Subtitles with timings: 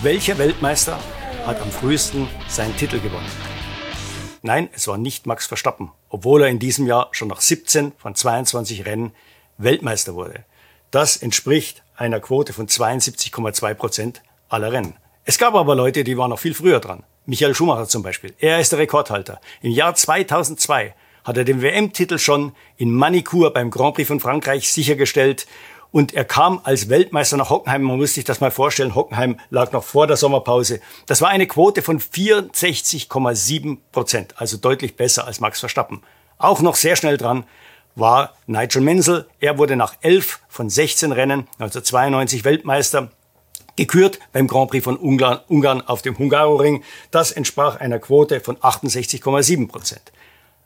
[0.00, 0.96] Welcher Weltmeister
[1.44, 3.26] hat am frühesten seinen Titel gewonnen?
[4.42, 8.14] Nein, es war nicht Max Verstappen, obwohl er in diesem Jahr schon nach 17 von
[8.14, 9.10] 22 Rennen
[9.56, 10.44] Weltmeister wurde.
[10.92, 14.94] Das entspricht einer Quote von 72,2 Prozent aller Rennen.
[15.24, 17.02] Es gab aber Leute, die waren noch viel früher dran.
[17.26, 18.34] Michael Schumacher zum Beispiel.
[18.38, 19.40] Er ist der Rekordhalter.
[19.62, 20.94] Im Jahr 2002
[21.24, 25.48] hat er den WM-Titel schon in Manicourt beim Grand Prix von Frankreich sichergestellt
[25.90, 27.82] und er kam als Weltmeister nach Hockenheim.
[27.82, 28.94] Man muss sich das mal vorstellen.
[28.94, 30.80] Hockenheim lag noch vor der Sommerpause.
[31.06, 36.02] Das war eine Quote von 64,7 Prozent, also deutlich besser als Max Verstappen.
[36.36, 37.44] Auch noch sehr schnell dran
[37.94, 39.26] war Nigel Mansell.
[39.40, 43.10] Er wurde nach 11 von 16 Rennen 1992 Weltmeister
[43.76, 46.82] gekürt beim Grand Prix von Ungarn, Ungarn auf dem Hungaroring.
[47.10, 50.12] Das entsprach einer Quote von 68,7 Prozent.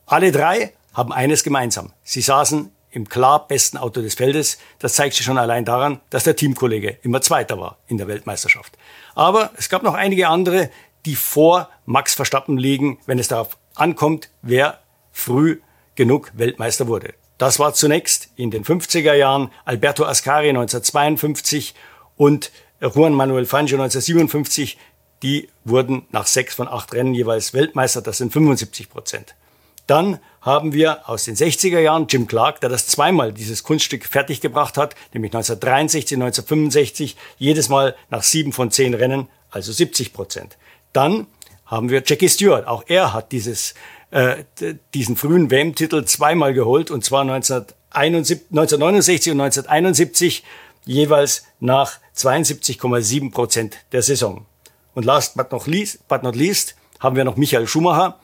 [0.05, 1.93] Alle drei haben eines gemeinsam.
[2.03, 4.59] Sie saßen im klar besten Auto des Feldes.
[4.79, 8.77] Das zeigt sich schon allein daran, dass der Teamkollege immer Zweiter war in der Weltmeisterschaft.
[9.15, 10.69] Aber es gab noch einige andere,
[11.05, 14.79] die vor Max Verstappen liegen, wenn es darauf ankommt, wer
[15.11, 15.59] früh
[15.95, 17.13] genug Weltmeister wurde.
[17.37, 21.73] Das war zunächst in den 50er Jahren Alberto Ascari 1952
[22.15, 24.77] und Juan Manuel Fangio 1957.
[25.23, 28.01] Die wurden nach sechs von acht Rennen jeweils Weltmeister.
[28.01, 29.35] Das sind 75 Prozent.
[29.87, 34.77] Dann haben wir aus den 60er Jahren Jim Clark, der das zweimal dieses Kunststück fertiggebracht
[34.77, 40.57] hat, nämlich 1963, 1965, jedes Mal nach sieben von zehn Rennen, also 70 Prozent.
[40.91, 41.27] Dann
[41.65, 42.67] haben wir Jackie Stewart.
[42.67, 43.73] Auch er hat dieses,
[44.11, 44.43] äh,
[44.93, 50.43] diesen frühen WM-Titel zweimal geholt, und zwar 1969 und 1971
[50.85, 54.45] jeweils nach 72,7 Prozent der Saison.
[54.93, 58.19] Und last but not least, but not least haben wir noch Michael Schumacher,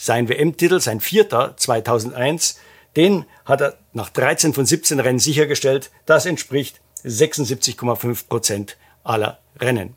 [0.00, 2.58] sein WM-Titel, sein vierter 2001,
[2.96, 5.90] den hat er nach 13 von 17 Rennen sichergestellt.
[6.06, 9.96] Das entspricht 76,5 Prozent aller Rennen.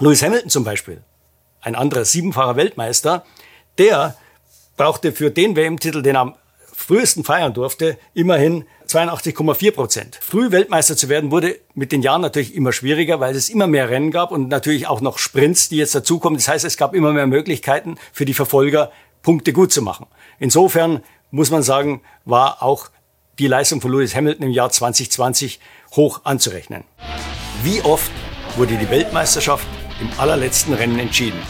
[0.00, 1.02] Lewis Hamilton zum Beispiel,
[1.60, 3.24] ein anderer siebenfacher Weltmeister,
[3.78, 4.16] der
[4.76, 6.34] brauchte für den WM-Titel, den er am
[6.74, 10.18] frühesten feiern durfte, immerhin 82,4 Prozent.
[10.20, 13.88] Früh Weltmeister zu werden wurde mit den Jahren natürlich immer schwieriger, weil es immer mehr
[13.88, 16.38] Rennen gab und natürlich auch noch Sprints, die jetzt dazukommen.
[16.38, 18.92] Das heißt, es gab immer mehr Möglichkeiten für die Verfolger,
[19.24, 20.06] Punkte gut zu machen.
[20.38, 21.02] Insofern
[21.32, 22.90] muss man sagen, war auch
[23.40, 25.58] die Leistung von Lewis Hamilton im Jahr 2020
[25.96, 26.84] hoch anzurechnen.
[27.64, 28.12] Wie oft
[28.56, 29.66] wurde die Weltmeisterschaft
[30.00, 31.42] im allerletzten Rennen entschieden?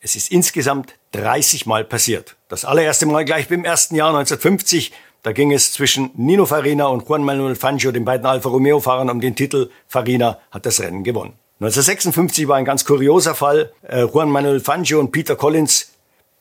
[0.00, 2.36] Es ist insgesamt 30 Mal passiert.
[2.48, 4.92] Das allererste Mal gleich beim ersten Jahr 1950
[5.22, 9.20] da ging es zwischen Nino Farina und Juan Manuel Fangio, den beiden Alfa Romeo-Fahrern, um
[9.20, 9.68] den Titel.
[9.86, 11.34] Farina hat das Rennen gewonnen.
[11.60, 13.70] 1956 war ein ganz kurioser Fall.
[13.82, 15.92] Äh, Juan Manuel Fangio und Peter Collins,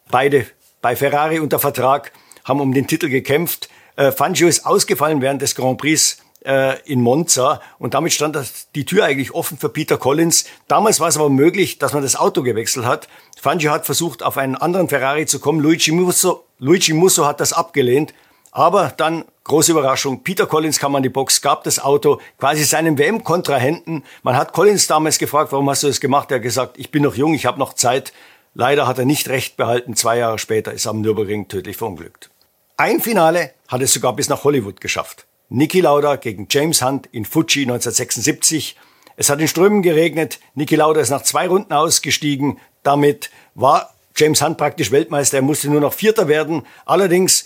[0.10, 0.46] beide
[0.82, 2.12] bei Ferrari unter Vertrag,
[2.44, 3.70] haben um den Titel gekämpft.
[3.96, 8.38] Äh, Fangio ist ausgefallen während des Grand Prix äh, in Monza und damit stand
[8.76, 10.46] die Tür eigentlich offen für Peter Collins.
[10.68, 13.08] Damals war es aber möglich, dass man das Auto gewechselt hat.
[13.40, 15.60] Fangio hat versucht, auf einen anderen Ferrari zu kommen.
[15.60, 18.14] Luigi Musso, Luigi Musso hat das abgelehnt
[18.52, 22.98] aber dann, große Überraschung, Peter Collins kam an die Box, gab das Auto quasi seinem
[22.98, 24.04] WM-Kontrahenten.
[24.24, 26.32] Man hat Collins damals gefragt, warum hast du das gemacht?
[26.32, 28.12] Er hat gesagt, ich bin noch jung, ich habe noch Zeit.
[28.54, 29.96] Leider hat er nicht recht behalten.
[29.96, 32.30] Zwei Jahre später ist er am Nürburgring tödlich verunglückt.
[32.78, 35.26] Ein Finale hat es sogar bis nach Hollywood geschafft.
[35.50, 38.76] Niki Lauda gegen James Hunt in Fuji 1976.
[39.16, 40.40] Es hat in Strömen geregnet.
[40.56, 42.60] Niki Lauda ist nach zwei Runden ausgestiegen.
[42.84, 45.38] Damit war James Hunt praktisch Weltmeister.
[45.38, 46.66] Er musste nur noch Vierter werden.
[46.86, 47.46] Allerdings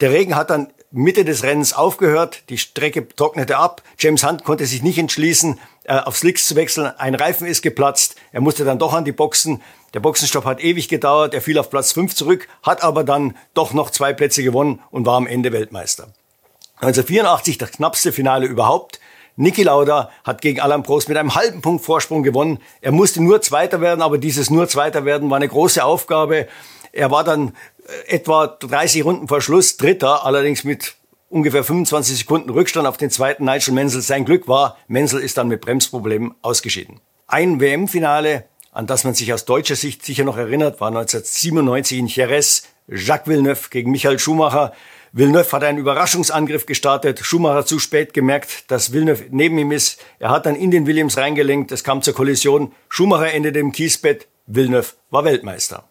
[0.00, 3.82] der Regen hat dann Mitte des Rennens aufgehört, die Strecke trocknete ab.
[3.98, 6.86] James Hunt konnte sich nicht entschließen, äh, auf Slicks zu wechseln.
[6.98, 8.16] Ein Reifen ist geplatzt.
[8.32, 9.62] Er musste dann doch an die Boxen.
[9.96, 11.32] Der Boxenstopp hat ewig gedauert.
[11.32, 15.06] Er fiel auf Platz 5 zurück, hat aber dann doch noch zwei Plätze gewonnen und
[15.06, 16.08] war am Ende Weltmeister.
[16.80, 19.00] 1984 das knappste Finale überhaupt.
[19.36, 22.58] Niki Lauda hat gegen Alan Prost mit einem halben Punkt Vorsprung gewonnen.
[22.82, 26.46] Er musste nur Zweiter werden, aber dieses nur Zweiter werden war eine große Aufgabe.
[26.92, 27.54] Er war dann
[28.06, 30.96] etwa 30 Runden vor Schluss Dritter, allerdings mit
[31.30, 34.02] ungefähr 25 Sekunden Rückstand auf den zweiten Nigel Menzel.
[34.02, 37.00] Sein Glück war, Menzel ist dann mit Bremsproblemen ausgeschieden.
[37.28, 38.44] Ein WM-Finale,
[38.76, 42.64] an das man sich aus deutscher Sicht sicher noch erinnert, war 1997 in Jerez.
[42.86, 44.74] Jacques Villeneuve gegen Michael Schumacher.
[45.12, 47.20] Villeneuve hat einen Überraschungsangriff gestartet.
[47.20, 50.04] Schumacher zu spät gemerkt, dass Villeneuve neben ihm ist.
[50.18, 51.72] Er hat dann in den Williams reingelenkt.
[51.72, 52.72] Es kam zur Kollision.
[52.90, 54.28] Schumacher endete im Kiesbett.
[54.46, 55.84] Villeneuve war Weltmeister.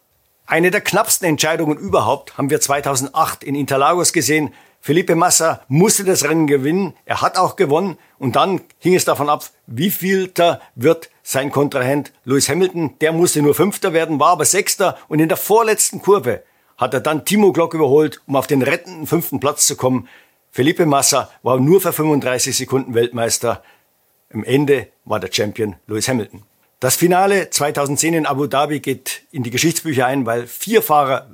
[0.46, 4.54] Eine der knappsten Entscheidungen überhaupt haben wir 2008 in Interlagos gesehen.
[4.86, 6.94] Felipe Massa musste das Rennen gewinnen.
[7.06, 7.98] Er hat auch gewonnen.
[8.20, 12.94] Und dann hing es davon ab, wie vielter wird sein Kontrahent Lewis Hamilton.
[13.00, 14.96] Der musste nur Fünfter werden, war aber Sechster.
[15.08, 16.44] Und in der vorletzten Kurve
[16.78, 20.06] hat er dann Timo Glock überholt, um auf den rettenden fünften Platz zu kommen.
[20.52, 23.64] Felipe Massa war nur für 35 Sekunden Weltmeister.
[24.30, 26.44] Im Ende war der Champion Lewis Hamilton.
[26.78, 31.26] Das Finale 2010 in Abu Dhabi geht in die Geschichtsbücher ein, weil vier Fahrer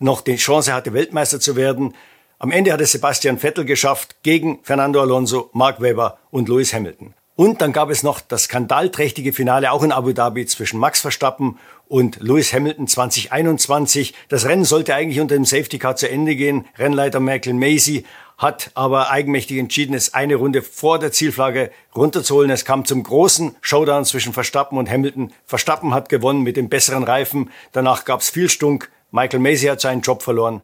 [0.00, 1.94] noch die Chance hatte, Weltmeister zu werden.
[2.38, 7.14] Am Ende hat es Sebastian Vettel geschafft gegen Fernando Alonso, Mark Webber und Lewis Hamilton.
[7.34, 11.58] Und dann gab es noch das skandalträchtige Finale auch in Abu Dhabi zwischen Max Verstappen
[11.88, 14.12] und Lewis Hamilton 2021.
[14.28, 16.66] Das Rennen sollte eigentlich unter dem Safety Car zu Ende gehen.
[16.78, 18.04] Rennleiter Michael Macy
[18.36, 22.50] hat aber eigenmächtig entschieden, es eine Runde vor der Zielflagge runterzuholen.
[22.50, 25.32] Es kam zum großen Showdown zwischen Verstappen und Hamilton.
[25.46, 27.50] Verstappen hat gewonnen mit dem besseren Reifen.
[27.72, 28.90] Danach gab es viel Stunk.
[29.10, 30.62] Michael Macy hat seinen Job verloren.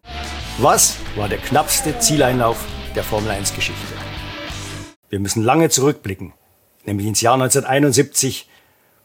[0.59, 3.95] Was war der knappste Zieleinlauf der Formel 1 Geschichte?
[5.09, 6.33] Wir müssen lange zurückblicken
[6.85, 8.49] nämlich ins Jahr 1971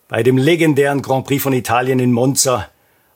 [0.07, 2.69] bei dem legendären Grand Prix von Italien in Monza,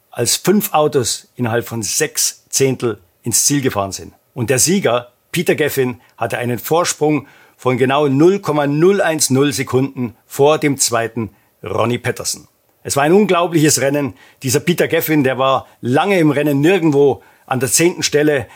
[0.09, 4.13] als fünf Autos innerhalb von sechs Zehntel ins Ziel gefahren sind.
[4.33, 11.29] Und der Sieger, Peter Geffin, hatte einen Vorsprung von genau 0,010 Sekunden vor dem zweiten
[11.63, 12.47] Ronnie Patterson.
[12.83, 14.13] Es war ein unglaubliches Rennen.
[14.43, 18.47] Dieser Peter Geffin, der war lange im Rennen nirgendwo an der zehnten Stelle.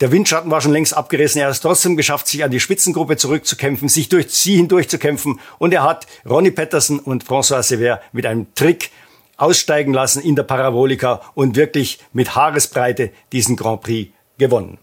[0.00, 1.40] Der Windschatten war schon längst abgerissen.
[1.40, 5.40] Er hat es trotzdem geschafft, sich an die Spitzengruppe zurückzukämpfen, sich durch sie hindurchzukämpfen.
[5.58, 8.90] Und er hat Ronnie Patterson und François Sever mit einem Trick
[9.36, 14.78] aussteigen lassen in der Parabolika und wirklich mit Haaresbreite diesen Grand Prix gewonnen.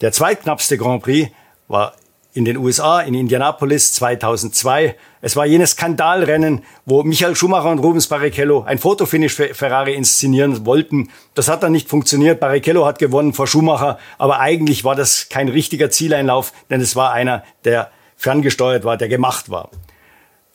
[0.00, 1.30] Der zweitknappste Grand Prix
[1.68, 1.94] war
[2.38, 4.94] in den USA, in Indianapolis 2002.
[5.20, 10.64] Es war jenes Skandalrennen, wo Michael Schumacher und Rubens Barrichello ein Fotofinish für Ferrari inszenieren
[10.64, 11.10] wollten.
[11.34, 12.38] Das hat dann nicht funktioniert.
[12.38, 17.12] Barrichello hat gewonnen vor Schumacher, aber eigentlich war das kein richtiger Zieleinlauf, denn es war
[17.12, 19.70] einer, der ferngesteuert war, der gemacht war.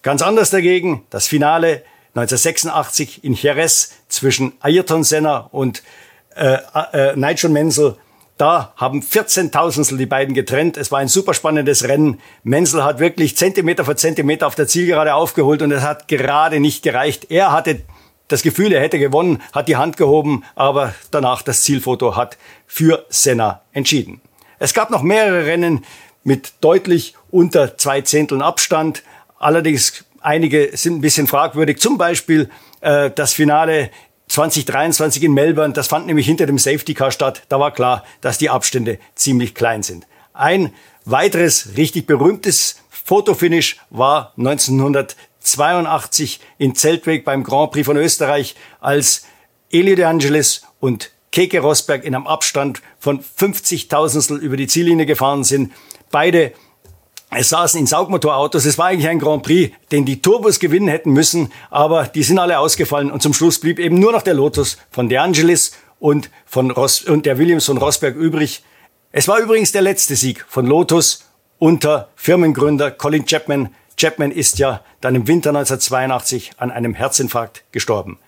[0.03, 1.83] Ganz anders dagegen das Finale
[2.15, 5.83] 1986 in Jerez zwischen Ayrton Senna und
[6.35, 6.59] äh,
[6.93, 7.97] äh, Nigel Mansell
[8.37, 10.77] da haben 14.000 die beiden getrennt.
[10.77, 12.19] Es war ein super spannendes Rennen.
[12.43, 16.83] Menzel hat wirklich Zentimeter für Zentimeter auf der Zielgerade aufgeholt und es hat gerade nicht
[16.83, 17.29] gereicht.
[17.29, 17.81] Er hatte
[18.27, 23.05] das Gefühl, er hätte gewonnen, hat die Hand gehoben, aber danach das Zielfoto hat für
[23.09, 24.21] Senna entschieden.
[24.57, 25.85] Es gab noch mehrere Rennen
[26.23, 29.03] mit deutlich unter zwei Zehnteln Abstand.
[29.37, 31.79] Allerdings einige sind ein bisschen fragwürdig.
[31.79, 32.49] Zum Beispiel
[32.81, 33.91] äh, das Finale
[34.27, 37.43] 2023 in Melbourne, das fand nämlich hinter dem Safety Car statt.
[37.49, 40.07] Da war klar, dass die Abstände ziemlich klein sind.
[40.33, 40.73] Ein
[41.05, 49.25] weiteres richtig berühmtes Fotofinish war 1982 in Zeltweg beim Grand Prix von Österreich, als
[49.69, 55.43] Elio De Angelis und Keke Rosberg in einem Abstand von 50.000 über die Ziellinie gefahren
[55.43, 55.73] sind.
[56.11, 56.53] Beide
[57.35, 58.65] es saßen in Saugmotorautos.
[58.65, 62.39] Es war eigentlich ein Grand Prix, den die Turbos gewinnen hätten müssen, aber die sind
[62.39, 66.29] alle ausgefallen und zum Schluss blieb eben nur noch der Lotus von De Angelis und
[66.45, 68.63] von Ross und der Williams von Rosberg übrig.
[69.11, 71.25] Es war übrigens der letzte Sieg von Lotus
[71.59, 73.69] unter Firmengründer Colin Chapman.
[73.95, 78.19] Chapman ist ja dann im Winter 1982 an einem Herzinfarkt gestorben.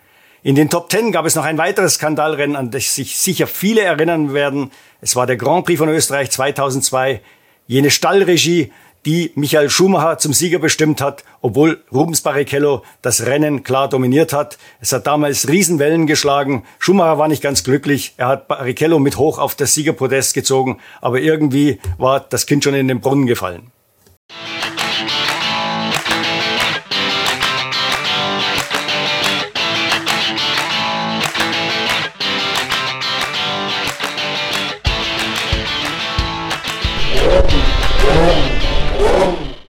[0.43, 3.81] In den Top Ten gab es noch ein weiteres Skandalrennen, an das sich sicher viele
[3.81, 4.71] erinnern werden.
[5.01, 7.19] Es war der Grand Prix von Österreich 2002.
[7.65, 8.71] Jene Stallregie,
[9.05, 14.57] die Michael Schumacher zum Sieger bestimmt hat, obwohl Rubens Barrichello das Rennen klar dominiert hat.
[14.79, 16.63] Es hat damals Riesenwellen geschlagen.
[16.79, 18.13] Schumacher war nicht ganz glücklich.
[18.17, 22.73] Er hat Barrichello mit hoch auf das Siegerpodest gezogen, aber irgendwie war das Kind schon
[22.73, 23.71] in den Brunnen gefallen.